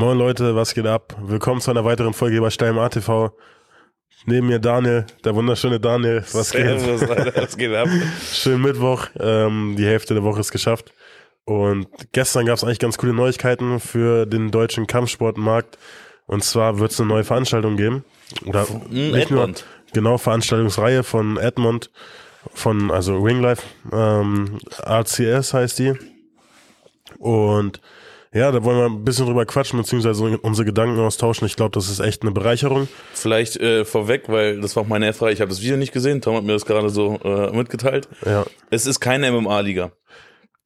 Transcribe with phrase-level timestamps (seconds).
[0.00, 1.14] Moin Leute, was geht ab?
[1.20, 3.32] Willkommen zu einer weiteren Folge bei Stein ATV.
[4.24, 6.24] Neben mir Daniel, der wunderschöne Daniel.
[6.32, 7.10] Was Servus, geht?
[7.10, 7.86] Alter, was geht ab?
[8.32, 9.08] Schönen Mittwoch.
[9.20, 10.94] Ähm, die Hälfte der Woche ist geschafft.
[11.44, 15.76] Und gestern gab es eigentlich ganz coole Neuigkeiten für den deutschen Kampfsportmarkt.
[16.24, 18.02] Und zwar wird es eine neue Veranstaltung geben.
[18.46, 19.52] Oder Hm, nicht nur,
[19.92, 21.90] genau, Veranstaltungsreihe von Edmond,
[22.54, 25.92] von, also Ringlife, ähm, ACS heißt die.
[27.18, 27.82] Und
[28.32, 31.46] ja, da wollen wir ein bisschen drüber quatschen, beziehungsweise unsere Gedanken austauschen.
[31.46, 32.88] Ich glaube, das ist echt eine Bereicherung.
[33.12, 35.32] Vielleicht äh, vorweg, weil das war auch meine erste Frage.
[35.32, 36.20] Ich habe das Video nicht gesehen.
[36.20, 38.08] Tom hat mir das gerade so äh, mitgeteilt.
[38.24, 39.92] Ja, Es ist keine MMA-Liga.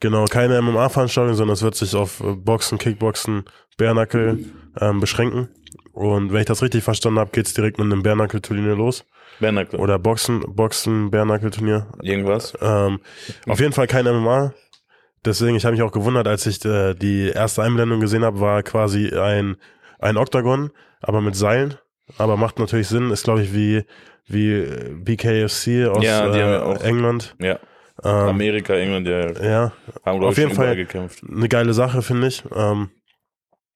[0.01, 3.45] genau, keine MMA-Veranstaltung, sondern es wird sich auf äh, Boxen, Kickboxen,
[3.79, 4.45] Bärnackel
[4.81, 5.49] ähm, beschränken.
[5.93, 9.05] Und wenn ich das richtig verstanden habe, geht's direkt mit einem Bärnackel-Turnier los.
[9.41, 9.79] Bernacke.
[9.79, 11.87] Oder Boxen, Boxen, Bärnackel-Turnier.
[12.03, 12.53] Irgendwas.
[12.61, 13.01] Ähm,
[13.49, 14.53] auf jeden Fall kein MMA.
[15.25, 18.63] Deswegen, ich habe mich auch gewundert, als ich äh, die erste Einblendung gesehen habe, war
[18.63, 19.57] quasi ein,
[19.99, 21.75] ein Oktagon, aber mit Seilen.
[22.19, 23.85] Aber macht natürlich Sinn, ist glaube ich wie,
[24.27, 27.35] wie äh, BKFC aus Ja, äh, auch- England.
[27.41, 27.59] Ja.
[28.03, 29.73] Ähm, Amerika, England, ja, ja,
[30.05, 30.75] haben auf jeden Fall.
[30.75, 31.23] gekämpft.
[31.31, 32.43] eine geile Sache, finde ich.
[32.55, 32.91] Ähm,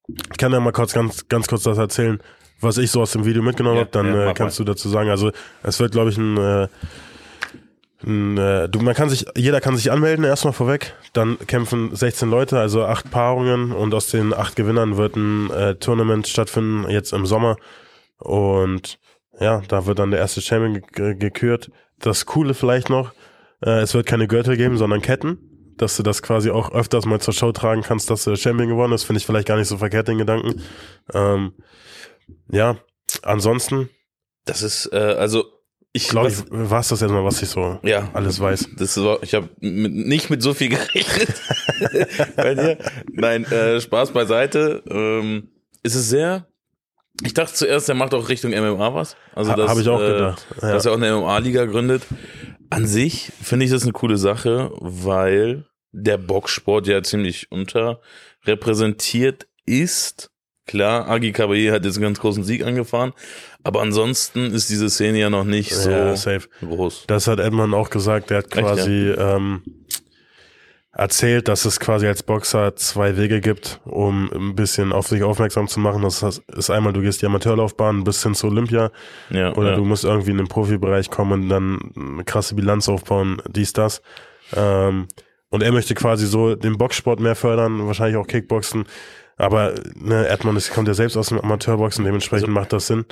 [0.08, 2.20] ich kann ja mal kurz, ganz, ganz kurz das erzählen,
[2.60, 4.88] was ich so aus dem Video mitgenommen Ja, habe, dann ja, äh, kannst du dazu
[4.88, 5.08] sagen.
[5.08, 5.30] Also
[5.62, 6.68] es wird, glaube ich, ein, ein äh,
[8.02, 10.94] du, man kann sich, jeder kann sich anmelden, erstmal vorweg.
[11.12, 15.74] Dann kämpfen 16 Leute, also acht Paarungen und aus den acht Gewinnern wird ein äh,
[15.74, 17.56] Tournament stattfinden, jetzt im Sommer.
[18.18, 18.98] Und
[19.40, 21.70] ja, da wird dann der erste Champion ge gekürt.
[21.98, 23.12] Das Coole vielleicht noch,
[23.64, 25.38] äh, es wird keine Gürtel geben, sondern Ketten.
[25.77, 28.92] Dass du das quasi auch öfters mal zur Show tragen kannst, dass du Champion geworden
[28.92, 30.60] ist, finde ich vielleicht gar nicht so verkehrt, den Gedanken.
[31.14, 31.52] Ähm,
[32.50, 32.77] ja,
[33.22, 33.88] ansonsten,
[34.44, 35.44] Das ist, äh, also
[36.02, 38.68] ich glaube war es das erstmal, was ich so ja, alles weiß.
[38.77, 41.28] Das war, ich habe nicht mit so viel gerechnet
[42.36, 42.78] bei dir.
[43.12, 44.82] Nein, äh, Spaß beiseite.
[44.90, 45.48] Ähm,
[45.82, 46.46] es ist sehr.
[47.24, 49.16] Ich dachte zuerst, er macht auch Richtung MMA was.
[49.34, 50.72] Also Ha- das hab ich auch äh, gedacht, ja.
[50.72, 52.02] Dass er auch eine MMA-Liga gründet.
[52.70, 60.30] An sich finde ich das eine coole Sache, weil der Boxsport ja ziemlich unterrepräsentiert ist.
[60.68, 63.12] Klar, Agi Kabaye hat jetzt einen ganz großen Sieg angefahren,
[63.64, 66.48] aber ansonsten ist diese Szene ja noch nicht so Ja, safe.
[66.61, 67.05] groß.
[67.08, 69.62] Das hat Edmund auch gesagt, der hat Echt, quasi ähm,
[70.92, 75.68] erzählt, dass es quasi als Boxer zwei Wege gibt, um ein bisschen auf sich aufmerksam
[75.68, 76.02] zu machen.
[76.02, 76.23] Das
[76.56, 78.90] ist einmal, du gehst die Amateurlaufbahn bis hin zu Olympia
[79.30, 79.77] Ja, oder ja.
[79.77, 84.02] du musst irgendwie in den Profibereich kommen und dann eine krasse Bilanz aufbauen, dies, das.
[84.55, 85.06] Ähm,
[85.50, 88.85] und er möchte quasi so den Boxsport mehr fördern, wahrscheinlich auch Kickboxen.
[89.38, 93.04] Aber ne, Edmund ist, kommt ja selbst aus dem Amateurboxen, dementsprechend macht das Sinn.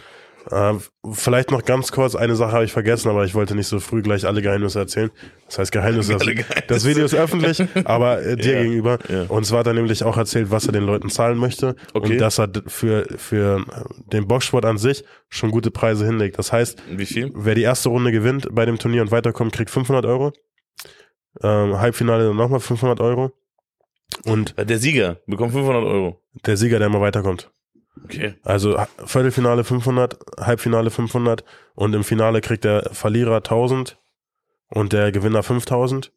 [0.51, 0.75] Äh,
[1.13, 4.01] vielleicht noch ganz kurz, eine Sache habe ich vergessen, aber ich wollte nicht so früh
[4.03, 5.11] gleich alle Geheimnisse erzählen.
[5.47, 6.27] Das heißt Geheimnisse, das,
[6.69, 8.99] das Video ist öffentlich, aber äh, dir Ja, gegenüber.
[9.09, 9.25] ja.
[9.29, 12.13] Und zwar hat er nämlich auch erzählt, was er den Leuten zahlen möchte Okay.
[12.13, 13.65] und dass er für, für
[14.13, 16.39] den Boxsport an sich schon gute Preise hinlegt.
[16.39, 16.81] Das heißt,
[17.35, 20.33] wer die erste Runde gewinnt bei dem Turnier und weiterkommt, kriegt 500 Euro.
[21.43, 23.33] Ähm, Halbfinale dann nochmal 500 Euro.
[24.25, 26.21] Und Der Sieger bekommt 500 Euro.
[26.47, 27.51] der Sieger, der mal weiterkommt.
[28.05, 28.35] Okay.
[28.43, 31.45] Also Viertelfinale 500, Halbfinale 500
[31.75, 33.99] und im Finale kriegt der Verlierer 1000
[34.69, 36.13] und der Gewinner 5000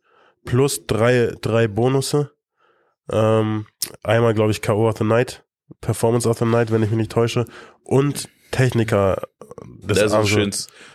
[0.46, 2.32] plus drei, drei Bonusse.
[3.12, 3.66] Ähm,
[4.04, 4.88] einmal, glaube ich, K.O.
[4.88, 5.44] of the Night,
[5.82, 7.46] Performance of the Night, wenn ich mich nicht täusche
[7.84, 9.22] und Techniker
[9.84, 10.52] des Das ist schön.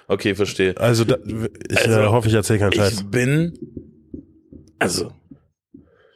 [0.07, 0.77] Okay, verstehe.
[0.77, 2.93] Also, da, ich Also, äh, hoffe, ich erzähle keinen Scheiß.
[3.01, 3.59] Ich bin,
[4.79, 5.13] also,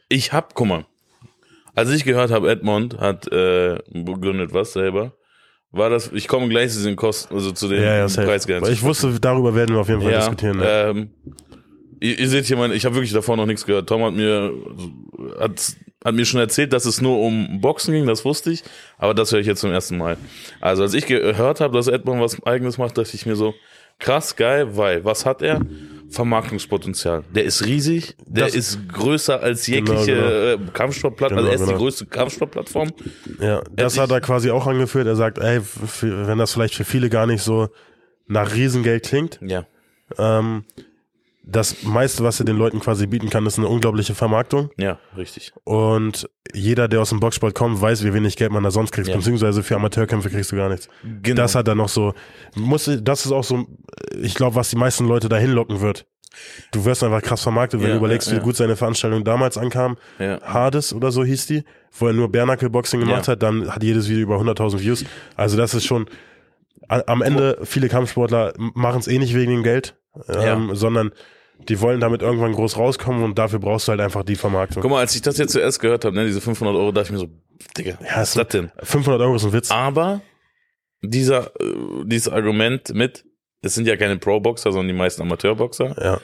[0.09, 0.85] ich hab, guck mal,
[1.75, 5.13] als ich gehört habe, Edmond hat äh, begründet was selber,
[5.71, 8.07] war das, ich komme gleich zu den Kosten, also zu den ja, ja.
[8.07, 8.67] Preisgrenzen.
[8.67, 10.59] Weil Ich wusste, darüber werden wir auf jeden Fall ja, diskutieren.
[10.59, 10.89] Ja.
[10.89, 11.11] ähm,
[11.99, 13.87] ihr, ihr seht hier mein, ich habe wirklich davor noch nichts gehört.
[13.87, 14.51] Tom hat mir
[15.39, 18.63] hat, hat mir schon erzählt, dass es nur um Boxen ging, das wusste ich,
[18.97, 20.17] aber das höre ich jetzt zum ersten Mal.
[20.59, 23.53] Also als ich gehört habe, dass Edmond was eigenes macht, dachte ich mir so,
[23.99, 25.61] krass, geil, weil was hat er?
[26.09, 27.23] Vermarktungspotenzial.
[27.35, 31.53] Der ist riesig, der Das- ist größer als jegliche Genau, äh, Kampfsportplattform, Genau, also er
[31.55, 31.71] ist genau.
[31.77, 32.89] die größte Kampfsportplattform.
[33.39, 35.05] Ja, das Hätte hat er quasi auch angeführt.
[35.07, 35.61] Er sagt, ey,
[36.01, 37.69] wenn das vielleicht für viele gar nicht so
[38.27, 39.65] nach Riesengeld klingt, Ja.
[40.17, 40.63] ähm,
[41.51, 44.69] das meiste, was er den Leuten quasi bieten kann, ist eine unglaubliche Vermarktung.
[44.77, 45.51] Ja, richtig.
[45.63, 49.07] Und jeder, der aus dem Boxsport kommt, weiß, wie wenig Geld man da sonst kriegt.
[49.07, 49.15] Ja.
[49.15, 50.87] Beziehungsweise für Amateurkämpfe kriegst du gar nichts.
[51.23, 51.35] Genau.
[51.41, 52.13] Das hat er noch so,
[52.55, 53.65] muss, das ist auch so,
[54.21, 56.05] ich glaube, was die meisten Leute dahin locken wird.
[56.71, 59.57] Du wirst einfach krass vermarktet, wenn Ja, du überlegst, ja, wie gut seine Veranstaltung damals
[59.57, 59.97] ankam.
[60.19, 60.39] ja.
[60.43, 61.63] Hades oder so hieß die,
[61.97, 65.03] wo er nur Bärnackel-Boxing gemacht hat, dann hat jedes Video über 100.000 Views.
[65.35, 66.05] Also das ist schon,
[66.87, 69.95] am Ende, viele Kampfsportler machen es eh nicht wegen dem Geld,
[70.27, 71.11] ähm, sondern
[71.67, 74.81] die wollen damit irgendwann groß rauskommen und dafür brauchst du halt einfach die Vermarktung.
[74.81, 77.11] Guck mal, als ich das jetzt zuerst gehört habe, ne, diese 500 Euro, dachte ich
[77.11, 77.29] mir so,
[77.77, 78.71] Digga, Ja, was ist das denn?
[78.81, 79.69] 500 Euro ist ein Witz.
[79.71, 80.21] Aber
[81.01, 83.25] dieser, äh, dieses Argument mit,
[83.61, 85.95] es sind ja keine Pro-Boxer, sondern die meisten Amateurboxer.
[86.01, 86.21] Ja.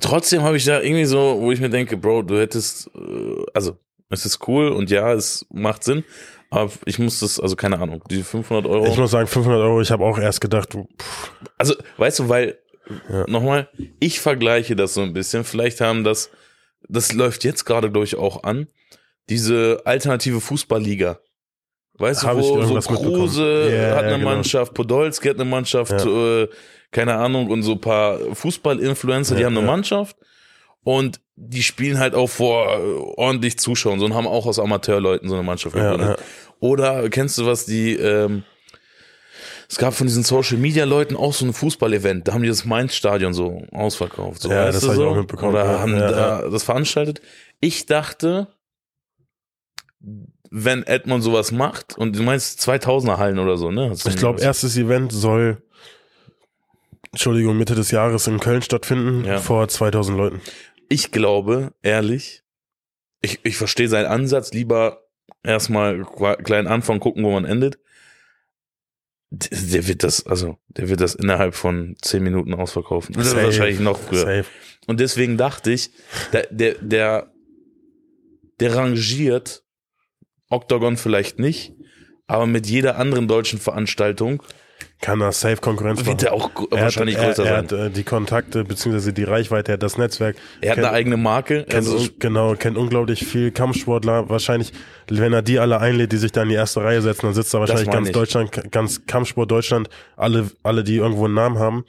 [0.00, 3.78] Trotzdem habe ich da irgendwie so, wo ich mir denke, Bro, du hättest, äh, also
[4.10, 6.04] es ist cool und ja, es macht Sinn,
[6.50, 8.86] aber ich muss das, also keine Ahnung, die 500 Euro.
[8.86, 12.58] Ich muss sagen, 500 Euro, ich habe auch erst gedacht, pff, Also, weißt du, weil,
[13.10, 13.24] Ja.
[13.28, 13.68] nochmal,
[14.00, 15.44] ich vergleiche das so ein bisschen.
[15.44, 16.30] Vielleicht haben das,
[16.88, 18.68] das läuft jetzt gerade, glaube ich, auch an,
[19.28, 21.18] diese alternative Fußballliga.
[21.96, 22.80] Weißt Hab du, wo so.
[22.80, 24.30] Kruse Ja, hat ja, eine genau.
[24.30, 26.48] Mannschaft, Podolski hat eine Mannschaft, äh,
[26.90, 29.72] keine Ahnung, und so ein paar Fußball-Influencer, die Ja, haben eine ja.
[29.72, 30.16] Mannschaft
[30.82, 32.80] und die spielen halt auch vor äh,
[33.16, 36.18] ordentlich Zuschauern so und haben auch aus Amateurleuten so eine Mannschaft Ja, gegründet.
[36.60, 38.42] Oder kennst du was, die, ähm,
[39.68, 42.64] es gab von diesen Social Media Leuten auch so ein Fußball-Event, da haben die das
[42.64, 44.42] Mainz-Stadion so ausverkauft.
[44.42, 45.08] So, Ja, das du hab ich so?
[45.08, 45.52] auch mitbekommen.
[45.52, 47.20] Oder Ja, haben ja, da das veranstaltet.
[47.60, 48.48] Ich dachte,
[50.50, 53.92] wenn Edmond sowas macht, und du meinst 2000er Hallen oder so, ne?
[53.92, 55.62] Ich glaube, erstes Event soll,
[57.12, 59.38] Entschuldigung, Mitte des Jahres in Köln stattfinden, Ja.
[59.38, 60.40] vor 2000 Leuten.
[60.88, 62.42] Ich glaube, ehrlich,
[63.20, 65.04] ich, ich verstehe seinen Ansatz, lieber
[65.42, 67.78] erstmal kleinen Anfang gucken, wo man endet.
[69.50, 73.14] Der, wird das, also, der wird das innerhalb von zehn Minuten ausverkaufen.
[73.14, 73.44] Das ist Safe.
[73.44, 74.20] wahrscheinlich noch früher.
[74.20, 74.44] Safe.
[74.86, 75.90] Und deswegen dachte ich,
[76.32, 77.32] der, der, der,
[78.60, 79.64] der rangiert
[80.50, 81.74] Octagon vielleicht nicht,
[82.26, 84.42] aber mit jeder anderen deutschen Veranstaltung
[85.04, 86.06] Kann er safe Konkurrenz machen.
[86.08, 87.64] wird er auch Er hat- wahrscheinlich er, größer er sein.
[87.64, 90.36] hat äh, die Kontakte beziehungsweise die Reichweite, er hat das Netzwerk.
[90.62, 91.64] er hat kennt, eine eigene Marke.
[91.64, 94.30] kennt, Also, genau, kennt unglaublich viel Kampfsportler.
[94.30, 94.72] Wahrscheinlich,
[95.10, 97.52] wenn er die alle einlädt, die sich da in die erste Reihe setzen, dann sitzt
[97.52, 98.14] da wahrscheinlich ganz ich.
[98.14, 101.84] Deutschland, ganz Kampfsport Deutschland, alle, alle, die irgendwo einen Namen haben.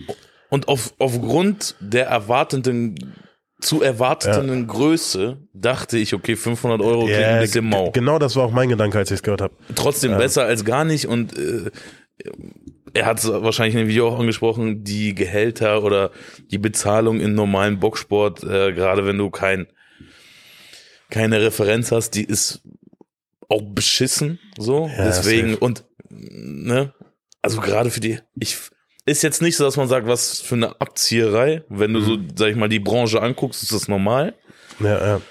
[0.49, 3.13] Und auf, aufgrund der erwartenden,
[3.61, 7.85] zu erwartenden Größe dachte ich, okay, 500 Euro klingt ein bisschen mau.
[7.85, 9.53] g- Genau das war auch mein Gedanke, als ich es gehört habe.
[9.73, 11.71] Trotzdem besser als gar nicht und äh,
[12.95, 16.11] er hat es wahrscheinlich in dem Video auch angesprochen, die Gehälter oder
[16.49, 19.67] die Bezahlung in normalen Boxsport, äh, gerade wenn du kein,
[21.09, 22.61] keine Referenz hast, die ist
[23.49, 24.89] auch beschissen, so.
[24.97, 26.93] Ja, Deswegen, und, ne,
[27.41, 28.57] also gerade für die, ich,
[29.05, 31.63] ist jetzt nicht so, dass man sagt, was für eine Abzieherei.
[31.69, 34.33] Wenn du so, sag ich mal, die Branche anguckst, ist das normal.
[34.79, 35.21] Ja, ja.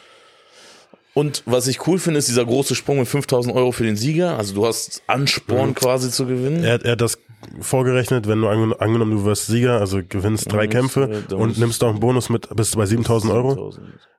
[1.15, 4.37] Und was ich cool finde, ist dieser große Sprung mit 5000 Euro für den Sieger.
[4.37, 6.63] Also du hast Ansporn quasi zu gewinnen.
[6.63, 7.19] Er, er hat das
[7.61, 11.83] vorgerechnet, wenn du angen angenommen, du wirst Sieger, also gewinnst drei Kämpfe äh, und nimmst
[11.85, 13.75] auch einen Bonus mit, bist du bei 7000 Euro,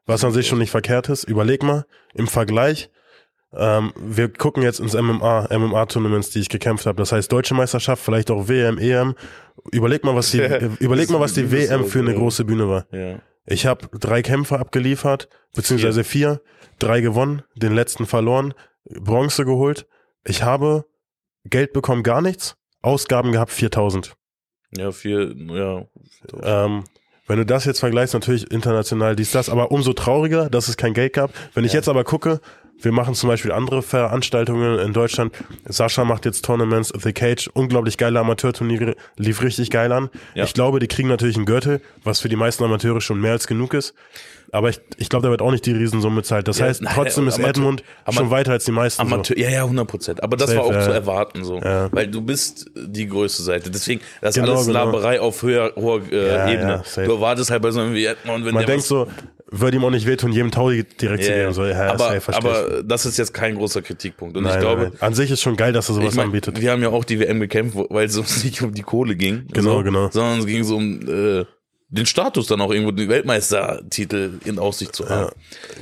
[0.05, 1.23] was an sich schon nicht verkehrt ist.
[1.23, 2.89] Überleg mal, im Vergleich,
[3.53, 6.97] ähm, wir gucken jetzt ins MMA, MMA-Tournaments, die ich gekämpft habe.
[6.97, 9.15] Das heißt Deutsche Meisterschaft, vielleicht auch WM, EM.
[9.71, 10.41] Überleg mal, was die,
[10.79, 12.85] überleg mal, was die WM für eine große Bühne war.
[12.91, 13.19] Ja.
[13.45, 16.41] Ich habe drei Kämpfe abgeliefert, beziehungsweise vier,
[16.79, 18.53] drei gewonnen, den letzten verloren,
[18.85, 19.87] Bronze geholt.
[20.25, 20.85] Ich habe
[21.45, 24.15] Geld bekommen, gar nichts, Ausgaben gehabt 4000.
[24.77, 25.85] Ja, viel, ja.
[26.43, 26.83] Ähm,
[27.27, 30.93] wenn du das jetzt vergleichst, natürlich international dies, das, aber umso trauriger, dass es kein
[30.93, 31.31] Geld gab.
[31.53, 32.39] Wenn ich jetzt aber gucke,
[32.81, 35.33] wir machen zum Beispiel andere Veranstaltungen in Deutschland.
[35.65, 40.09] Sascha macht jetzt Tournaments, The Cage, unglaublich geile Amateurturniere, lief richtig geil an.
[40.35, 40.43] Ja.
[40.43, 43.47] Ich glaube, die kriegen natürlich einen Gürtel, was für die meisten Amateure schon mehr als
[43.47, 43.93] genug ist.
[44.51, 46.47] Aber ich, ich glaube, da wird auch nicht die Riesensumme zahlt.
[46.47, 49.01] Das Ja, heißt, nein, trotzdem ist Amateur- Edmund schon Ama- weiter als die meisten.
[49.01, 50.23] Amateur, ja, ja, 100 Prozent.
[50.23, 50.81] Aber das Safe, war auch ja.
[50.81, 51.59] zu erwarten so.
[51.61, 53.71] Weil du bist die größte Seite.
[53.71, 54.85] Deswegen, das ist Genau, alles genau.
[54.85, 56.83] Laberei auf höher, hoher äh, Ebene.
[56.95, 59.07] du erwartest halt bei so einem wie Edmond, wenn Man der denkt was- so,
[59.51, 61.41] würde ihm auch nicht wehtun, jedem Taui direkt zu Ja, ja.
[61.43, 61.53] geben.
[61.53, 64.35] So, ja, aber, safe, aber das ist jetzt kein großer Kritikpunkt.
[64.37, 66.27] Und Nein, ich glaube, nein, an sich ist schon geil, dass er sowas ich mein,
[66.27, 66.59] anbietet.
[66.61, 69.45] wir haben ja auch die WM gekämpft, weil es uns nicht um die Kohle ging.
[69.53, 70.09] Genau, so, genau.
[70.11, 71.45] Sondern es ging so um äh,
[71.87, 75.31] den Status dann auch irgendwo, den Weltmeistertitel in Aussicht zu haben.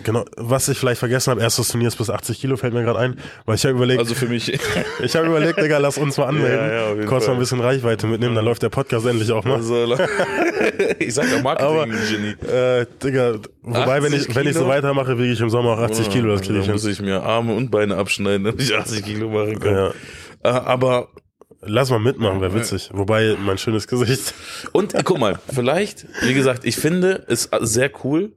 [0.03, 2.99] Genau, was ich vielleicht vergessen habe, erstes Turnier ist bis 80 Kilo, fällt mir gerade
[2.99, 4.51] ein, weil ich habe überlegt, Also für mich,
[5.01, 8.05] ich habe überlegt, Digga, lass uns mal anmelden, Ja, ja, kurz mal ein bisschen Reichweite
[8.07, 9.55] mitnehmen, dann läuft der Podcast endlich auch mal.
[9.55, 9.75] also,
[10.99, 12.51] ich sag ja Marketing-Genie.
[12.51, 15.79] Äh, Digga, wobei, wenn 80 ich, wenn ich so weitermache, wiege ich im Sommer auch
[15.79, 16.73] 80 Kilo, das kriege ich Dann hin.
[16.73, 19.73] muss ich mir Arme und Beine abschneiden, damit ich 80 Kilo machen kann.
[19.73, 19.87] Ja.
[20.43, 21.07] Äh, aber,
[21.65, 22.89] Lass mal mitmachen, wäre witzig.
[22.93, 24.33] Wobei, mein schönes Gesicht.
[24.71, 28.33] und guck mal, vielleicht, wie gesagt, ich finde es sehr cool.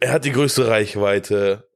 [0.00, 1.68] Er hat die größte Reichweite.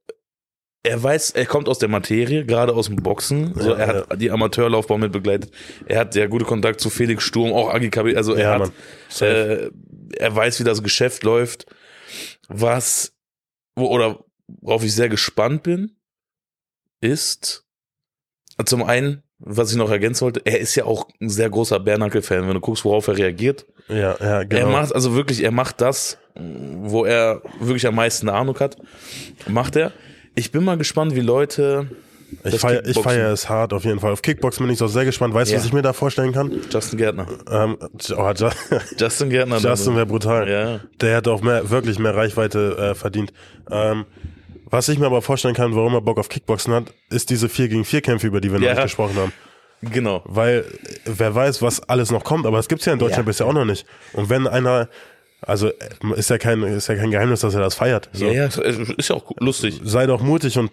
[0.83, 3.53] Er weiß, er kommt aus der Materie, gerade aus dem Boxen.
[3.55, 5.51] So, Ja, er hat die Amateurlaufbahn mit begleitet.
[5.87, 8.15] Er hat sehr gute Kontakt zu Felix Sturm, auch Agi Kabi.
[8.15, 9.71] Also er Ja, hat, äh,
[10.17, 11.65] er weiß, wie das Geschäft läuft.
[12.47, 13.13] Was,
[13.75, 15.97] wo, oder worauf ich sehr gespannt bin,
[17.01, 17.65] ist
[18.65, 22.47] zum einen, was ich noch ergänzen wollte, er ist ja auch ein sehr großer Bernackel-Fan,
[22.47, 23.65] wenn du guckst, worauf er reagiert.
[23.87, 24.61] Ja, ja, genau.
[24.61, 28.77] Er macht also wirklich, er macht das, wo er wirklich am meisten Ahnung hat,
[29.47, 29.91] macht er.
[30.35, 31.87] Ich bin mal gespannt, wie Leute.
[32.43, 34.11] ich feiere feier es hart auf jeden Fall.
[34.11, 35.33] Auf Kickboxen bin ich auch sehr gespannt.
[35.33, 35.59] Weißt du, Ja.
[35.59, 36.51] was ich mir da vorstellen kann?
[36.71, 37.27] Justin Gärtner.
[37.49, 37.85] Ähm, oh,
[38.31, 38.51] Ju-
[38.99, 39.59] Justin Gärtner.
[39.59, 40.49] Justin wäre brutal.
[40.49, 40.79] Ja.
[40.99, 43.31] Der hätte auch mehr, wirklich mehr Reichweite äh, verdient.
[43.71, 44.05] Ähm,
[44.69, 47.67] was ich mir aber vorstellen kann, warum er Bock auf Kickboxen hat, ist diese 4
[47.69, 48.73] gegen 4 Kämpfe, über die wir noch Ja.
[48.73, 49.31] nicht gesprochen haben.
[49.81, 50.23] Genau.
[50.25, 50.65] Weil
[51.05, 53.29] wer weiß, was alles noch kommt, aber es gibt's ja in Deutschland Ja.
[53.29, 53.85] bisher auch noch nicht.
[54.13, 54.89] Und wenn einer,
[55.41, 55.73] also äh,
[56.15, 58.09] ist ja kein, ist ja kein Geheimnis, dass er das feiert.
[58.13, 58.25] So.
[58.25, 58.45] Ja, ja,
[58.97, 59.79] ist ja auch lustig.
[59.83, 60.71] Sei doch mutig und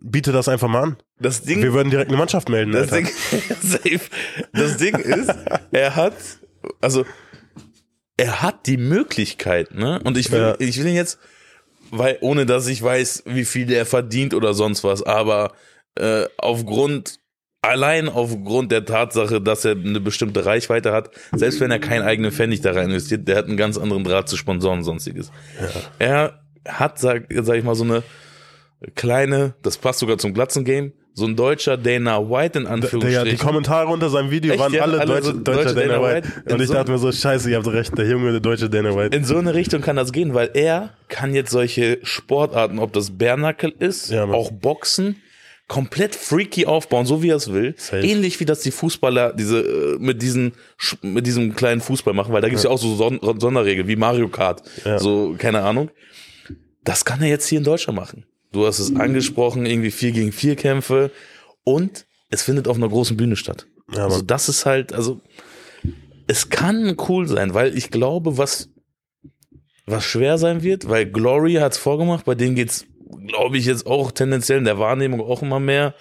[0.00, 0.96] biete das einfach mal an.
[1.20, 2.72] Das Ding, Wir würden direkt eine Mannschaft melden.
[2.72, 2.96] das Alter.
[2.96, 3.06] Ding,
[3.60, 4.00] safe.
[4.52, 5.32] Das Ding ist,
[5.70, 6.14] er hat,
[6.80, 7.04] also,
[8.16, 10.00] er hat die Möglichkeit, ne?
[10.04, 10.56] Und ich will, Ja.
[10.58, 11.18] ich will ihn jetzt,
[11.90, 15.52] weil, ohne dass ich weiß, wie viel er verdient oder sonst was, aber
[15.96, 17.20] äh, aufgrund,
[17.62, 22.32] allein aufgrund der Tatsache, dass er eine bestimmte Reichweite hat, selbst wenn er keinen eigenen
[22.32, 25.30] Pfennig da rein investiert, der hat einen ganz anderen Draht zu Sponsoren und sonstiges.
[25.98, 28.02] Er hat, sag, sag ich mal, so eine
[28.94, 33.24] kleine, das passt sogar zum Glatzen-Game, so ein deutscher Dana White in Anführungsstrichen.
[33.28, 34.82] die Kommentare unter seinem Video Echt, waren ja?
[34.82, 36.28] alle, Alle deutsche, so deutsche, deutsche Dana Dana White.
[36.28, 36.54] White.
[36.54, 38.94] Und ich So- dachte mir so, scheiße, ihr habt recht, der junge der deutsche Dana
[38.96, 39.16] White.
[39.16, 43.10] in so eine Richtung kann das gehen, weil er kann jetzt solche Sportarten, ob das
[43.18, 45.16] Bärnackel ist, Ja, auch Boxen,
[45.66, 47.74] komplett freaky aufbauen, so wie er es will.
[47.76, 48.00] Safe.
[48.00, 50.52] Ähnlich wie das die Fußballer diese äh, mit diesen
[51.02, 52.70] mit diesem kleinen Fußball machen, weil da gibt's ja.
[52.70, 54.98] auch so Son Sonderregeln wie Mario Kart, Ja.
[54.98, 55.90] so keine Ahnung.
[56.84, 58.24] Das kann er jetzt hier in Deutschland machen.
[58.52, 61.10] Du hast es angesprochen, irgendwie vier gegen vier Kämpfe
[61.64, 63.66] und es findet auf einer großen Bühne statt.
[63.92, 65.20] Ja, also das ist halt, also
[66.26, 68.70] es kann cool sein, weil ich glaube, was
[69.90, 72.84] was schwer sein wird, weil Glory hat's vorgemacht, bei denen geht's,
[73.26, 75.94] glaube ich, jetzt auch tendenziell in der Wahrnehmung auch immer mehr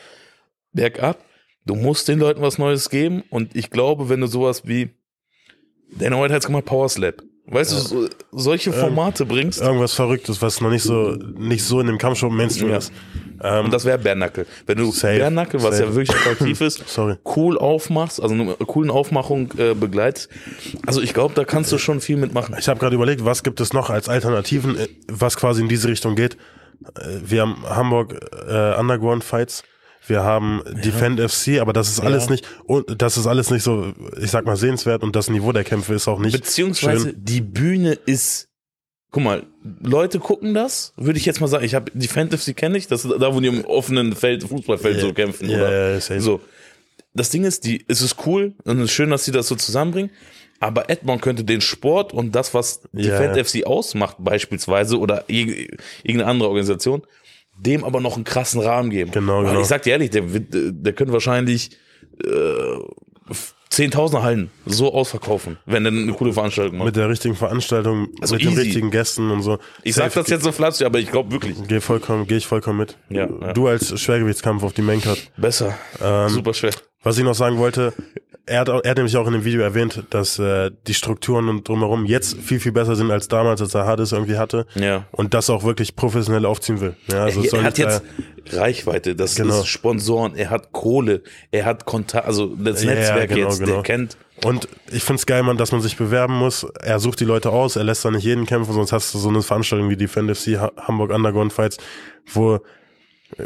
[0.73, 1.23] bergab.
[1.65, 4.89] Du musst den Leuten was Neues geben und ich glaube, wenn du sowas wie
[5.89, 7.23] Dana White hat's gemacht, Power Slap.
[7.49, 11.87] Weißt du, so, solche Formate bringst, Irgendwas Verrücktes, was noch nicht so, nicht so in
[11.87, 12.77] dem Kampfshow Mainstream Ja.
[12.77, 12.91] ist.
[13.41, 14.45] Ähm, und das wäre Bärnackel.
[14.65, 15.89] Wenn du Safe, Bärnackel, was safe.
[15.89, 17.15] ja wirklich attraktiv ist, Sorry.
[17.37, 20.27] cool aufmachst, also eine coolen Aufmachung äh, begleitest,
[20.85, 22.53] also ich glaube, da kannst du schon viel mitmachen.
[22.59, 25.87] Ich habe gerade überlegt, was gibt es noch als Alternativen, äh, was quasi in diese
[25.87, 26.33] Richtung geht.
[26.99, 28.15] Äh, Wir haben Hamburg
[28.49, 29.63] äh, Underground Fights,
[30.09, 32.31] wir haben Defend FC, aber das ist alles Ja.
[32.31, 35.63] nicht, und das ist alles nicht so, ich sag mal sehenswert und das Niveau der
[35.63, 36.33] Kämpfe ist auch nicht.
[36.33, 37.15] Beziehungsweise schön.
[37.23, 38.47] die Bühne ist,
[39.11, 39.43] guck mal,
[39.81, 43.05] Leute gucken das, würde ich jetzt mal sagen, ich habe die Fantasy kenne ich, das
[43.05, 45.49] ist da, wo die im offenen Feld, Fußballfeld so kämpfen.
[45.49, 45.71] Ja, oder?
[45.71, 46.21] ja, ja, safe.
[46.21, 46.41] So.
[47.13, 49.55] Das Ding ist, die, es ist cool und es ist schön, dass sie das so
[49.55, 50.11] zusammenbringen.
[50.59, 53.43] Aber Edmond könnte den Sport und das, was Ja, Defend ja.
[53.43, 57.03] FC ausmacht, beispielsweise, oder irg- irgendeine andere Organisation,
[57.57, 59.11] dem aber noch einen krassen Rahmen geben.
[59.11, 59.61] Genau, genau.
[59.61, 61.71] Ich sag dir ehrlich, der, äh, der könnte wahrscheinlich
[62.23, 62.27] äh,
[63.71, 66.85] 10.000 Hallen so ausverkaufen, wenn er eine coole Veranstaltung macht.
[66.85, 68.61] mit der richtigen Veranstaltung, Also mit den easy.
[68.61, 69.59] richtigen Gästen und so.
[69.83, 71.57] Ich sag das jetzt so flapsig, aber ich glaube wirklich.
[71.67, 72.97] Geh vollkommen, gehe ich vollkommen mit.
[73.09, 73.53] Ja, ja.
[73.53, 75.31] Du als Schwergewichtskampf auf die Maincard.
[75.35, 75.77] Besser.
[76.01, 76.71] Ähm, Super schwer.
[77.03, 77.93] Was ich noch sagen wollte,
[78.45, 81.47] er hat, auch- er hat nämlich auch in dem Video erwähnt, dass äh, die Strukturen
[81.49, 84.65] und drumherum jetzt viel, viel besser sind als damals, als er Hades irgendwie hatte.
[84.75, 85.05] Ja.
[85.11, 86.95] Und das auch wirklich professionell aufziehen will.
[87.11, 88.01] Ja, also er soll hat jetzt
[88.51, 89.59] Reichweite, das Genau.
[89.59, 93.73] ist Sponsoren, er hat Kohle, er hat Kontakt, also das Ja, Netzwerk genau, jetzt, genau.
[93.73, 94.17] der kennt.
[94.45, 96.65] und ich find's geil, man, dass man sich bewerben muss.
[96.81, 99.27] Er sucht die Leute aus, er lässt da nicht jeden kämpfen, sonst hast du so
[99.29, 101.77] eine Veranstaltung wie die Fan FC Ha- Hamburg Underground Fights,
[102.33, 102.59] wo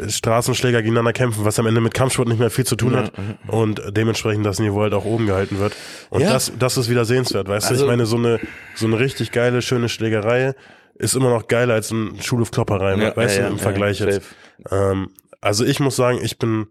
[0.08, 3.12] Straßenschläger gegeneinander kämpfen, was am Ende mit Kampfsport nicht mehr viel zu tun hat
[3.48, 5.74] und dementsprechend das Niveau halt auch oben gehalten wird.
[6.10, 6.32] Und Ja.
[6.32, 7.70] das, das ist wieder sehenswert, weißt du?
[7.72, 8.38] Also- Ich meine, so eine,
[8.74, 10.54] so eine richtig geile, schöne Schlägerei
[10.94, 14.22] ist immer noch geiler als ein Schulhofklopperei, Ja, weißt ja, du, im Vergleich jetzt.
[14.70, 15.10] Ähm,
[15.40, 16.68] also ich muss sagen, ich bin,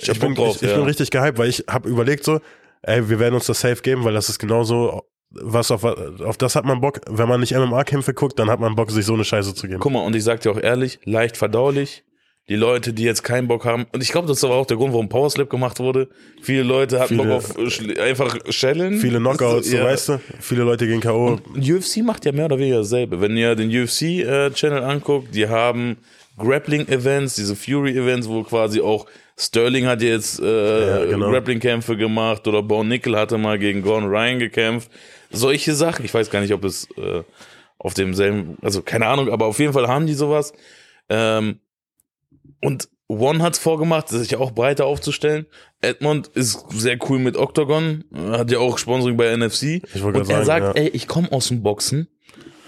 [0.00, 2.40] Ich, ich bin, drauf, ich, ich bin richtig gehypt, weil ich habe überlegt so,
[2.82, 6.56] ey, wir werden uns das safe geben, weil das ist genauso, was auf, auf das
[6.56, 7.00] hat man Bock.
[7.08, 9.80] Wenn man nicht MMA-Kämpfe guckt, dann hat man Bock, sich so eine Scheiße zu geben.
[9.80, 12.04] Guck mal, und ich sag dir auch ehrlich, leicht verdaulich.
[12.48, 14.78] Die Leute, die jetzt keinen Bock haben, und ich glaube, das ist aber auch der
[14.78, 16.08] Grund, warum Powerslap gemacht wurde.
[16.40, 18.98] Viele Leute hatten Viele- Bock auf äh, einfach Schellen.
[19.00, 19.84] Viele Knockouts, Ja.
[19.84, 20.20] weißt du?
[20.40, 21.26] Viele Leute gehen K.O.
[21.26, 23.20] Und UFC macht ja mehr oder weniger dasselbe.
[23.20, 25.98] Wenn ihr den UFC-Channel anguckt, die haben
[26.38, 29.04] Grappling-Events, diese Fury-Events, wo quasi auch
[29.36, 31.30] Sterling hat jetzt äh, Ja, genau.
[31.30, 34.90] Grappling-Kämpfe gemacht oder Bo Nickel hatte mal gegen Gordon Ryan gekämpft.
[35.30, 36.04] Solche Sachen.
[36.04, 37.22] Ich weiß gar nicht, ob es äh,
[37.78, 40.52] auf demselben, also keine Ahnung, aber auf jeden Fall haben die sowas.
[41.08, 41.60] Ähm,
[42.60, 45.46] und One hat's vorgemacht, sich auch breiter aufzustellen.
[45.80, 49.80] Edmond ist sehr cool mit Octagon, hat ja auch Sponsoring bei NFC.
[49.94, 50.82] Ich wollte Und er sagen, sagt, ja.
[50.84, 52.08] ey, ich komme aus dem Boxen.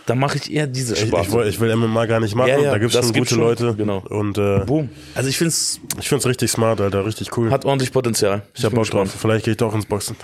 [0.06, 1.28] dann mache ich eher diese Ich, Sparte.
[1.28, 2.48] ich, will, ich will MMA gar nicht machen.
[2.48, 3.74] Ja, ja, da gibt's schon gute schon, Leute.
[3.74, 3.98] genau.
[4.08, 4.88] Und äh, Boom.
[5.14, 7.04] Also ich finde es ich find's richtig smart, Alter.
[7.04, 7.50] Richtig cool.
[7.50, 8.42] hat ordentlich Potenzial.
[8.54, 9.10] ich hab bin Bock drauf.
[9.10, 10.16] Vielleicht gehe ich doch ins Boxen.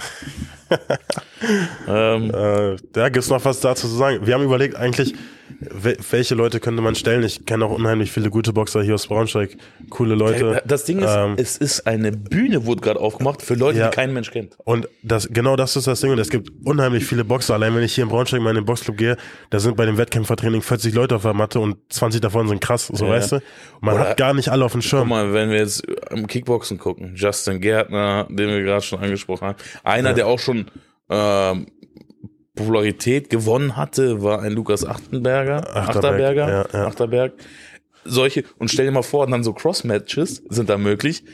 [1.88, 4.26] Ähm, Äh, ja, gibt's noch was dazu zu sagen?
[4.26, 5.14] Wir haben überlegt, eigentlich,
[5.60, 7.22] wel- welche Leute könnte man stellen?
[7.22, 9.56] Ich kenne auch unheimlich viele gute Boxer hier aus Braunschweig.
[9.90, 10.62] Coole Leute.
[10.66, 13.90] das Ding ist, Ähm, es ist eine Bühne, wurde gerade aufgemacht für Leute, Ja.
[13.90, 14.56] die kein Mensch kennt.
[14.64, 16.10] Und das, genau das ist das Ding.
[16.10, 17.54] Und es gibt unheimlich viele Boxer.
[17.54, 19.16] Allein wenn ich hier in Braunschweig mal in den Boxclub gehe,
[19.50, 22.90] da sind bei dem Wettkämpfertraining 40 Leute auf der Matte und 20 davon sind krass,
[22.92, 23.12] so Ja.
[23.12, 23.40] weißt du.
[23.82, 25.08] Man Oder- hat gar nicht alle auf dem Guck Schirm.
[25.10, 29.58] mal, wenn wir jetzt am Kickboxen gucken, Justin Gärtner, den wir gerade schon angesprochen haben,
[29.84, 30.14] einer, Ja.
[30.14, 30.55] der auch schon
[31.10, 31.66] ähm,
[32.54, 36.86] Popularität gewonnen hatte, war ein Lukas Achtenberger, Achterberg, Achterberger, ja, ja.
[36.86, 37.32] Achterberg.
[38.04, 41.24] Solche, und stell dir mal vor, dann so Cross-Matches sind da möglich.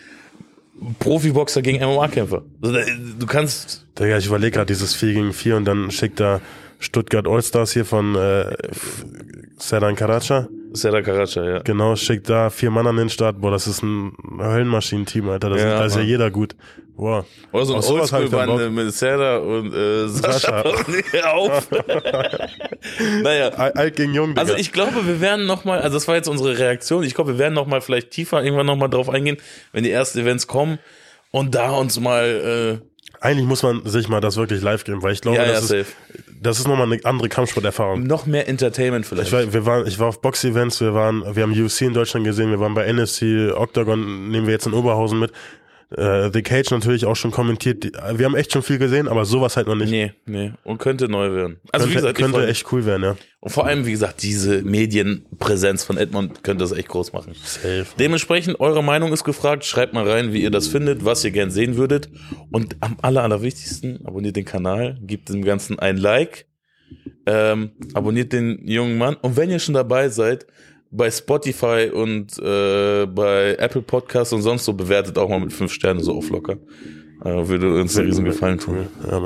[0.98, 2.42] Profiboxer gegen MMA-Kämpfer.
[2.60, 2.84] Also, da-
[3.18, 6.40] du kannst, Digga, ich überlege gerade dieses 4 gegen 4 und dann schickt da
[6.80, 8.52] Stuttgart Allstars hier von äh,
[9.58, 10.48] Sedan Karaca.
[10.74, 11.58] Serda Karaca, ja.
[11.60, 13.40] Genau, schickt da vier Mann an den Start.
[13.40, 15.50] Boah, das ist ein Höllenmaschinenteam, Alter.
[15.50, 16.54] Das Ja, ist, da ist ja jeder gut.
[16.96, 17.24] Boah.
[17.52, 20.62] Oder so ein Oldschool-Bande mit Serda und äh, Sascha.
[21.10, 21.68] Hör auf.
[23.22, 24.40] naja, Al- Alt gegen Jung, Digga.
[24.40, 27.02] Also ich glaube, wir werden noch mal, also das war jetzt unsere Reaktion.
[27.04, 29.38] Ich glaube, wir werden noch mal vielleicht tiefer irgendwann noch mal drauf eingehen,
[29.72, 30.78] wenn die ersten Events kommen
[31.30, 32.80] und da uns mal
[33.20, 35.52] Eigentlich muss man sich mal das wirklich live geben, weil ich glaube, äh, ja, ja,
[35.52, 35.86] das, ist, safe.
[36.42, 38.02] Das ist nochmal eine andere Kampfsporterfahrung.
[38.02, 39.28] noch mehr Entertainment vielleicht.
[39.28, 42.26] Ich war, wir waren, ich war auf Box-Events, wir waren, wir haben UFC in Deutschland
[42.26, 45.32] gesehen, wir waren bei NSC, Octagon nehmen wir jetzt in Oberhausen mit.
[45.96, 47.84] Äh, The Cage natürlich auch schon kommentiert.
[47.84, 49.90] Die- Wir haben echt schon viel gesehen, aber sowas halt noch nicht.
[49.90, 50.52] nee, nee.
[50.64, 51.60] Und könnte neu werden.
[51.72, 53.16] Also wie könnte gesagt, ich könnte echt cool werden, ja.
[53.40, 57.34] Und vor allem, wie gesagt, diese Medienpräsenz von Edmond könnte das echt groß machen.
[57.42, 57.86] Safe.
[57.98, 59.64] Dementsprechend, eure Meinung ist gefragt.
[59.64, 62.08] Schreibt mal rein, wie ihr das findet, was ihr gern sehen würdet.
[62.50, 66.46] Und am aller, allerwichtigsten, abonniert den Kanal, gebt dem Ganzen ein Like,
[67.26, 69.16] ähm, abonniert den jungen Mann.
[69.16, 70.46] Und wenn ihr schon dabei seid,
[70.92, 75.72] bei Spotify und äh, bei Apple Podcasts und sonst so bewertet auch mal mit fünf
[75.72, 76.58] Sternen so auf locker.
[77.24, 78.88] Äh, würde uns einen riesen Gefallen tun.
[79.08, 79.22] Ja.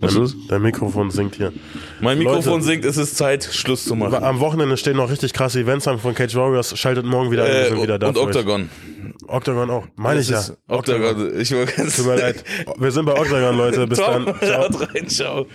[0.00, 1.52] Was Dein, dein Mikrofon singt hier.
[2.00, 2.64] Mein Mikrofon Leute.
[2.66, 4.22] singt, es ist Zeit, Schluss zu machen.
[4.22, 6.78] Am Wochenende stehen noch richtig krasse Events an von Cage Warriors.
[6.78, 8.08] Schaltet morgen wieder ein, wir Äh, sind wieder da.
[8.08, 8.26] und für euch.
[8.28, 8.68] Octagon.
[9.26, 9.86] Octagon auch.
[9.96, 10.40] Meine ich ja.
[10.40, 11.40] Ist Octagon.
[11.40, 12.44] Ich war ganz Tut mir leid.
[12.78, 13.86] Wir sind bei Octagon, Leute.
[13.86, 14.12] Bis Ciao.
[14.24, 14.34] dann.
[14.40, 14.66] Ciao.
[14.94, 15.46] Rein, ciao.